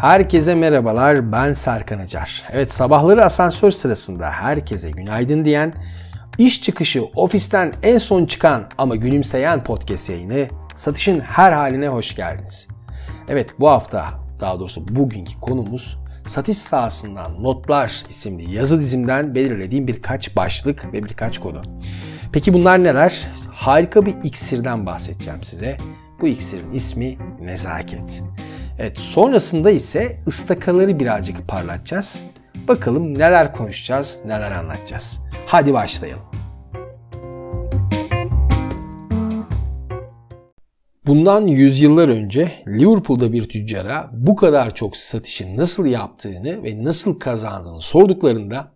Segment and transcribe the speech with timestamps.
[0.00, 2.44] Herkese merhabalar, ben Serkan Acar.
[2.52, 5.74] Evet, sabahları asansör sırasında herkese günaydın diyen,
[6.38, 12.68] iş çıkışı ofisten en son çıkan ama gülümseyen podcast yayını Satışın Her Haline hoş geldiniz.
[13.28, 14.08] Evet, bu hafta,
[14.40, 21.38] daha doğrusu bugünkü konumuz Satış sahasından Notlar isimli yazı dizimden belirlediğim birkaç başlık ve birkaç
[21.38, 21.62] konu.
[22.32, 23.28] Peki bunlar neler?
[23.52, 25.76] Harika bir iksirden bahsedeceğim size.
[26.20, 28.22] Bu iksirin ismi nezaket.
[28.78, 32.22] Evet sonrasında ise ıstakaları birazcık parlatacağız.
[32.68, 35.24] Bakalım neler konuşacağız, neler anlatacağız.
[35.46, 36.24] Hadi başlayalım.
[41.06, 47.80] Bundan yüzyıllar önce Liverpool'da bir tüccara bu kadar çok satışı nasıl yaptığını ve nasıl kazandığını
[47.80, 48.72] sorduklarında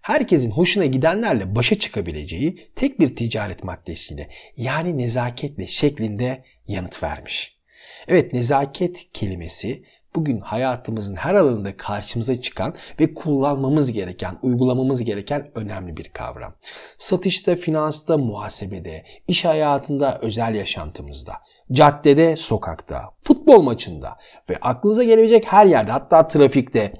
[0.00, 7.61] herkesin hoşuna gidenlerle başa çıkabileceği tek bir ticaret maddesiyle yani nezaketle şeklinde yanıt vermiş.
[8.08, 9.82] Evet nezaket kelimesi
[10.14, 16.54] bugün hayatımızın her alanında karşımıza çıkan ve kullanmamız gereken, uygulamamız gereken önemli bir kavram.
[16.98, 21.32] Satışta, finansta, muhasebede, iş hayatında, özel yaşantımızda,
[21.72, 24.16] caddede, sokakta, futbol maçında
[24.50, 26.92] ve aklınıza gelebilecek her yerde hatta trafikte,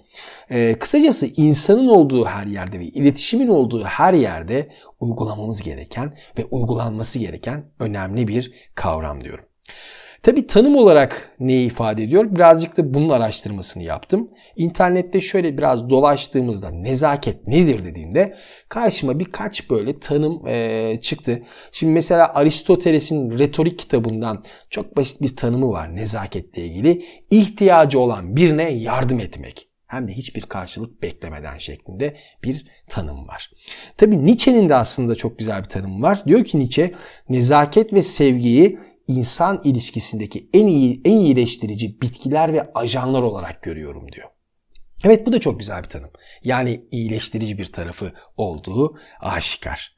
[0.51, 4.69] e, kısacası insanın olduğu her yerde ve iletişimin olduğu her yerde
[5.01, 9.45] uygulamamız gereken ve uygulanması gereken önemli bir kavram diyorum.
[10.23, 12.35] Tabi tanım olarak neyi ifade ediyor?
[12.35, 14.31] Birazcık da bunun araştırmasını yaptım.
[14.57, 18.37] İnternette şöyle biraz dolaştığımızda nezaket nedir dediğimde
[18.69, 21.43] karşıma birkaç böyle tanım e, çıktı.
[21.73, 27.05] Şimdi mesela Aristoteles'in retorik kitabından çok basit bir tanımı var nezaketle ilgili.
[27.31, 33.51] İhtiyacı olan birine yardım etmek hem de hiçbir karşılık beklemeden şeklinde bir tanım var.
[33.97, 36.23] Tabi Nietzsche'nin de aslında çok güzel bir tanımı var.
[36.27, 36.95] Diyor ki Nietzsche
[37.29, 38.79] nezaket ve sevgiyi
[39.09, 44.29] insan ilişkisindeki en iyi en iyileştirici bitkiler ve ajanlar olarak görüyorum diyor.
[45.05, 46.11] Evet bu da çok güzel bir tanım.
[46.45, 49.97] Yani iyileştirici bir tarafı olduğu aşikar.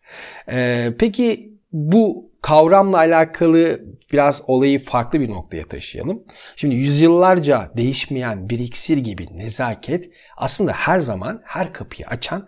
[0.50, 3.80] Ee, peki bu kavramla alakalı
[4.12, 6.22] biraz olayı farklı bir noktaya taşıyalım.
[6.56, 12.46] Şimdi yüzyıllarca değişmeyen bir iksir gibi nezaket aslında her zaman her kapıyı açan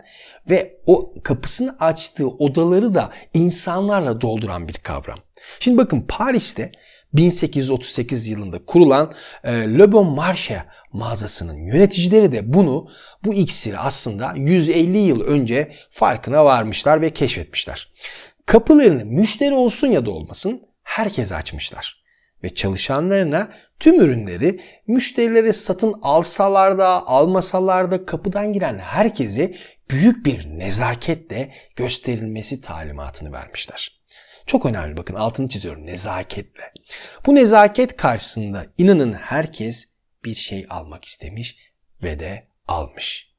[0.49, 5.19] ve o kapısını açtığı odaları da insanlarla dolduran bir kavram.
[5.59, 6.71] Şimdi bakın Paris'te
[7.13, 9.13] 1838 yılında kurulan
[9.43, 10.61] e, Le Bon Marché
[10.93, 12.87] mağazasının yöneticileri de bunu
[13.25, 17.93] bu iksiri aslında 150 yıl önce farkına varmışlar ve keşfetmişler.
[18.45, 22.03] Kapılarını müşteri olsun ya da olmasın herkese açmışlar
[22.43, 29.55] ve çalışanlarına tüm ürünleri müşterilere satın alsalar da almasalar da kapıdan giren herkese
[29.89, 33.96] büyük bir nezaketle gösterilmesi talimatını vermişler.
[34.47, 36.73] Çok önemli bakın altını çiziyorum nezaketle.
[37.25, 39.89] Bu nezaket karşısında inanın herkes
[40.25, 41.57] bir şey almak istemiş
[42.03, 43.33] ve de almış.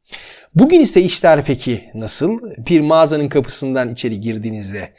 [0.54, 2.40] Bugün ise işler peki nasıl?
[2.42, 4.94] Bir mağazanın kapısından içeri girdiğinizde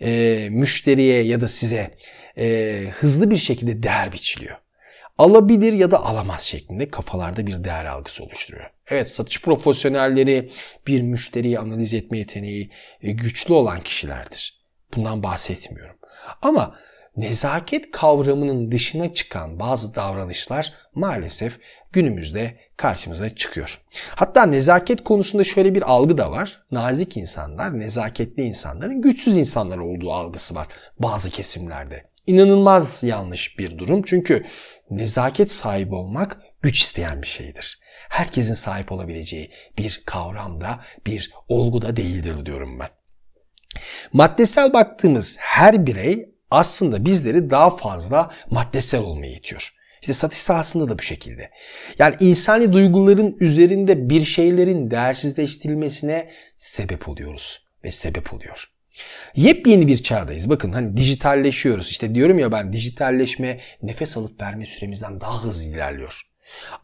[0.00, 1.96] e, müşteriye ya da size
[2.38, 4.56] e, hızlı bir şekilde değer biçiliyor.
[5.18, 8.70] Alabilir ya da alamaz şeklinde kafalarda bir değer algısı oluşturuyor.
[8.88, 10.50] Evet satış profesyonelleri
[10.86, 12.70] bir müşteriyi analiz etme yeteneği
[13.02, 14.59] e, güçlü olan kişilerdir.
[14.96, 15.96] Bundan bahsetmiyorum.
[16.42, 16.74] Ama
[17.16, 21.60] nezaket kavramının dışına çıkan bazı davranışlar maalesef
[21.92, 23.80] günümüzde karşımıza çıkıyor.
[24.14, 26.62] Hatta nezaket konusunda şöyle bir algı da var.
[26.70, 30.68] Nazik insanlar, nezaketli insanların güçsüz insanlar olduğu algısı var
[30.98, 32.10] bazı kesimlerde.
[32.26, 34.02] İnanılmaz yanlış bir durum.
[34.02, 34.46] Çünkü
[34.90, 37.78] nezaket sahibi olmak güç isteyen bir şeydir.
[38.08, 42.99] Herkesin sahip olabileceği bir kavramda, bir olguda değildir diyorum ben.
[44.12, 49.74] Maddesel baktığımız her birey aslında bizleri daha fazla maddesel olmaya itiyor.
[50.00, 51.50] İşte satış sahasında da bu şekilde.
[51.98, 58.70] Yani insani duyguların üzerinde bir şeylerin değersizleştirilmesine sebep oluyoruz ve sebep oluyor.
[59.36, 60.50] Yepyeni bir çağdayız.
[60.50, 61.90] Bakın hani dijitalleşiyoruz.
[61.90, 66.22] İşte diyorum ya ben dijitalleşme nefes alıp verme süremizden daha hızlı ilerliyor.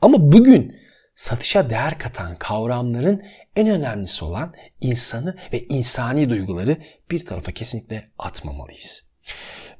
[0.02, 0.76] Ama bugün
[1.14, 3.22] satışa değer katan kavramların
[3.56, 6.78] en önemlisi olan insanı ve insani duyguları
[7.10, 9.06] bir tarafa kesinlikle atmamalıyız.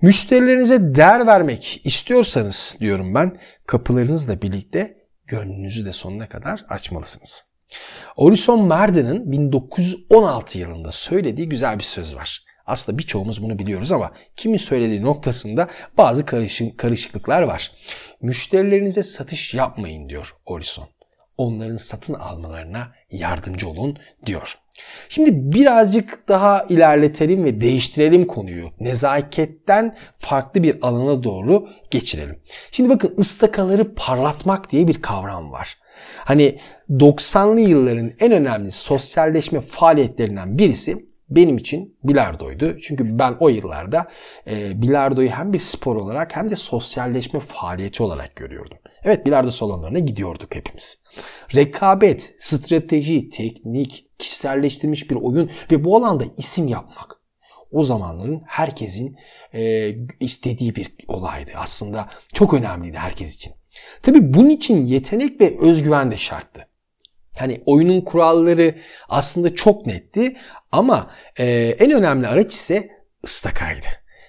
[0.02, 4.96] Müşterilerinize değer vermek istiyorsanız diyorum ben kapılarınızla birlikte
[5.26, 7.44] gönlünüzü de sonuna kadar açmalısınız.
[8.16, 12.44] Orison Merden'in 1916 yılında söylediği güzel bir söz var.
[12.66, 16.26] Aslında birçoğumuz bunu biliyoruz ama kimin söylediği noktasında bazı
[16.76, 17.72] karışıklıklar var.
[18.20, 20.88] Müşterilerinize satış yapmayın diyor Orison.
[21.38, 24.58] Onların satın almalarına yardımcı olun diyor.
[25.08, 28.70] Şimdi birazcık daha ilerletelim ve değiştirelim konuyu.
[28.80, 32.42] Nezaketten farklı bir alana doğru geçirelim.
[32.70, 35.78] Şimdi bakın ıstakaları parlatmak diye bir kavram var.
[36.24, 36.60] Hani
[36.90, 42.78] 90'lı yılların en önemli sosyalleşme faaliyetlerinden birisi benim için bilardoydu.
[42.78, 44.08] Çünkü ben o yıllarda
[44.46, 48.78] e, bilardoyu hem bir spor olarak hem de sosyalleşme faaliyeti olarak görüyordum.
[49.04, 51.02] Evet bilardo salonlarına gidiyorduk hepimiz.
[51.54, 57.16] Rekabet, strateji, teknik, kişiselleştirilmiş bir oyun ve bu alanda isim yapmak
[57.70, 59.16] o zamanların herkesin
[59.54, 61.50] e, istediği bir olaydı.
[61.56, 63.52] Aslında çok önemliydi herkes için.
[64.02, 66.65] Tabi bunun için yetenek ve özgüven de şarttı.
[67.40, 68.74] Yani oyunun kuralları
[69.08, 70.36] aslında çok netti
[70.72, 72.90] ama e, en önemli araç ise
[73.24, 73.86] ıstakaydı.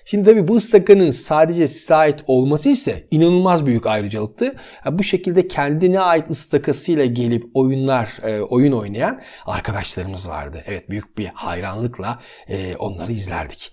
[0.10, 4.56] Şimdi tabii bu ıstakanın sadece size ait olması ise inanılmaz büyük ayrıcalıktı.
[4.92, 10.64] bu şekilde kendine ait ıstakasıyla gelip oyunlar, e, oyun oynayan arkadaşlarımız vardı.
[10.66, 13.72] Evet büyük bir hayranlıkla e, onları izlerdik.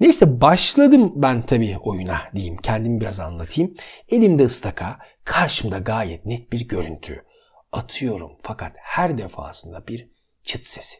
[0.00, 2.56] Neyse başladım ben tabii oyuna diyeyim.
[2.56, 3.74] Kendimi biraz anlatayım.
[4.08, 7.24] Elimde ıstaka, karşımda gayet net bir görüntü.
[7.72, 10.08] Atıyorum fakat her defasında bir
[10.42, 10.98] çıt sesi.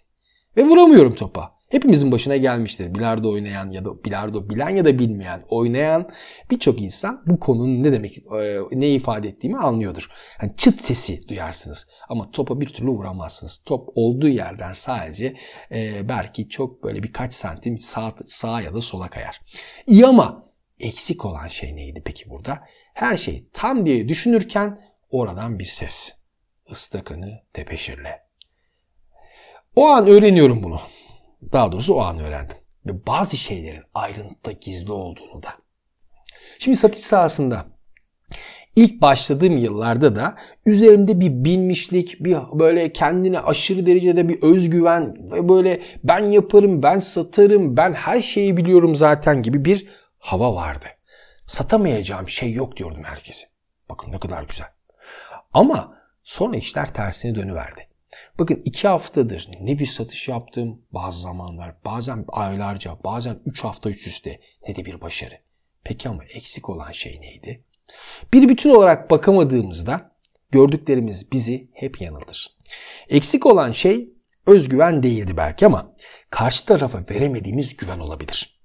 [0.56, 1.58] Ve vuramıyorum topa.
[1.68, 2.94] Hepimizin başına gelmiştir.
[2.94, 6.10] Bilardo oynayan ya da bilardo bilen ya da bilmeyen oynayan
[6.50, 10.10] birçok insan bu konunun ne demek e, ne ifade ettiğimi anlıyordur.
[10.42, 13.62] Yani çıt sesi duyarsınız ama topa bir türlü vuramazsınız.
[13.64, 15.36] Top olduğu yerden sadece
[15.72, 19.40] e, belki çok böyle birkaç santim sağ, sağa ya da sola kayar.
[19.86, 20.48] İyi ama
[20.80, 22.60] eksik olan şey neydi peki burada?
[22.94, 24.80] Her şey tam diye düşünürken
[25.10, 26.17] oradan bir ses.
[26.70, 28.22] Istakanı tepeşirle.
[29.76, 30.80] O an öğreniyorum bunu.
[31.52, 32.56] Daha doğrusu o an öğrendim.
[32.86, 35.48] Ve bazı şeylerin ayrıntıda gizli olduğunu da.
[36.58, 37.66] Şimdi satış sahasında
[38.76, 40.36] ilk başladığım yıllarda da
[40.66, 46.98] üzerimde bir bilmişlik, bir böyle kendine aşırı derecede bir özgüven ve böyle ben yaparım, ben
[46.98, 49.88] satarım, ben her şeyi biliyorum zaten gibi bir
[50.18, 50.86] hava vardı.
[51.46, 53.46] Satamayacağım şey yok diyordum herkese.
[53.88, 54.66] Bakın ne kadar güzel.
[55.52, 55.97] Ama
[56.28, 57.88] sonra işler tersine dönüverdi.
[58.38, 64.06] Bakın iki haftadır ne bir satış yaptım bazı zamanlar, bazen aylarca, bazen üç hafta üst
[64.06, 65.34] üste ne de bir başarı.
[65.84, 67.64] Peki ama eksik olan şey neydi?
[68.32, 70.10] Bir bütün olarak bakamadığımızda
[70.50, 72.56] gördüklerimiz bizi hep yanıltır.
[73.08, 74.08] Eksik olan şey
[74.46, 75.94] özgüven değildi belki ama
[76.30, 78.60] karşı tarafa veremediğimiz güven olabilir.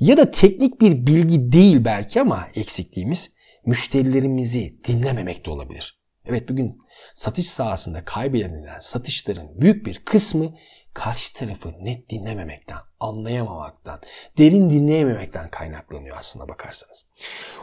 [0.00, 3.34] Ya da teknik bir bilgi değil belki ama eksikliğimiz
[3.66, 6.01] müşterilerimizi dinlememek de olabilir.
[6.26, 6.82] Evet bugün
[7.14, 10.54] satış sahasında kaybedilen satışların büyük bir kısmı
[10.94, 14.00] karşı tarafı net dinlememekten, anlayamamaktan,
[14.38, 17.06] derin dinleyememekten kaynaklanıyor aslında bakarsanız.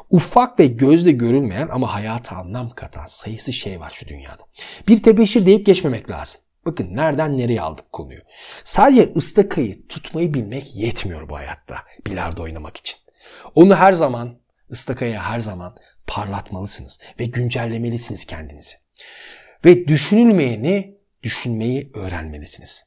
[0.10, 4.44] Ufak ve gözle görülmeyen ama hayata anlam katan sayısı şey var şu dünyada.
[4.88, 6.42] Bir tebeşir deyip geçmemek lazım.
[6.66, 8.22] Bakın nereden nereye aldık konuyu.
[8.64, 11.76] Sadece ıstakayı tutmayı bilmek yetmiyor bu hayatta
[12.08, 12.98] bilardo oynamak için.
[13.56, 14.38] Onu her zaman,
[14.72, 15.76] ıstakaya her zaman
[16.10, 18.76] parlatmalısınız ve güncellemelisiniz kendinizi.
[19.66, 22.84] Ve düşünülmeyeni düşünmeyi öğrenmelisiniz.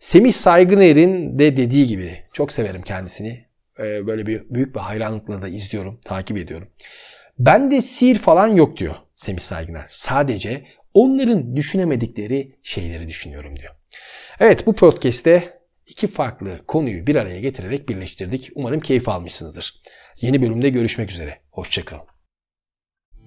[0.00, 3.44] Semih Saygıner'in de dediği gibi çok severim kendisini.
[3.78, 6.68] Ee, böyle bir büyük bir hayranlıkla da izliyorum, takip ediyorum.
[7.38, 9.84] Ben de sihir falan yok diyor Semih Saygıner.
[9.88, 10.64] Sadece
[10.94, 13.74] onların düşünemedikleri şeyleri düşünüyorum diyor.
[14.40, 18.50] Evet bu podcast'te iki farklı konuyu bir araya getirerek birleştirdik.
[18.54, 19.82] Umarım keyif almışsınızdır.
[20.20, 21.38] Yeni bölümde görüşmek üzere.
[21.50, 22.13] Hoşçakalın.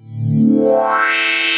[0.09, 1.56] Wow.